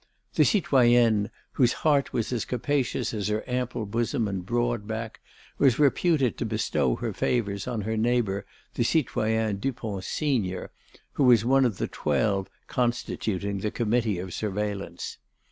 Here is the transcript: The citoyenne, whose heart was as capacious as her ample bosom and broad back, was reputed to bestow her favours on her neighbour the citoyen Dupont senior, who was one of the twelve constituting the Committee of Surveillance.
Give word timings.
The 0.33 0.45
citoyenne, 0.45 1.29
whose 1.51 1.73
heart 1.85 2.11
was 2.11 2.33
as 2.33 2.43
capacious 2.43 3.13
as 3.13 3.27
her 3.27 3.43
ample 3.47 3.85
bosom 3.85 4.27
and 4.27 4.43
broad 4.43 4.87
back, 4.87 5.19
was 5.59 5.77
reputed 5.77 6.39
to 6.39 6.43
bestow 6.45 6.95
her 6.95 7.13
favours 7.13 7.67
on 7.67 7.81
her 7.81 7.95
neighbour 7.95 8.47
the 8.73 8.83
citoyen 8.83 9.57
Dupont 9.57 10.03
senior, 10.03 10.71
who 11.13 11.25
was 11.25 11.45
one 11.45 11.65
of 11.65 11.77
the 11.77 11.87
twelve 11.87 12.49
constituting 12.65 13.59
the 13.59 13.69
Committee 13.69 14.17
of 14.17 14.33
Surveillance. 14.33 15.19